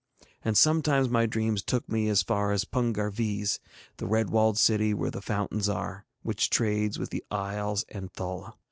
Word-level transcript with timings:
And 0.43 0.57
sometimes 0.57 1.09
my 1.09 1.27
dreams 1.27 1.61
took 1.61 1.87
me 1.87 2.09
as 2.09 2.23
far 2.23 2.51
as 2.51 2.65
Pungar 2.65 3.11
Vees, 3.11 3.59
the 3.97 4.07
red 4.07 4.31
walled 4.31 4.57
city 4.57 4.95
where 4.95 5.11
the 5.11 5.21
fountains 5.21 5.69
are, 5.69 6.07
which 6.23 6.49
trades 6.49 6.97
with 6.97 7.11
the 7.11 7.23
Isles 7.29 7.85
and 7.87 8.11
Thul. 8.11 8.57